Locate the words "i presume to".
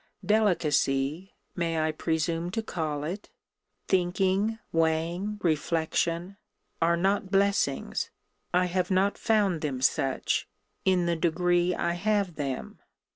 1.79-2.63